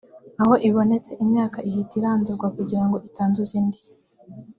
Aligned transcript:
aho 0.41 0.53
ibonetse 0.67 1.11
imyaka 1.23 1.57
ihita 1.69 1.93
irandurwa 1.99 2.47
kugira 2.57 2.83
ngo 2.85 2.97
itanduza 3.07 3.53
indi 3.59 3.79